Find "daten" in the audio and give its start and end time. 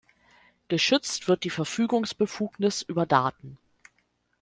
3.05-3.59